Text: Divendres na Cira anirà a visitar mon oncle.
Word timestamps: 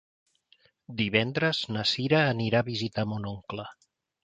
Divendres 1.01 1.59
na 1.77 1.85
Cira 1.91 2.23
anirà 2.31 2.65
a 2.65 2.69
visitar 2.73 3.07
mon 3.13 3.31
oncle. 3.37 3.71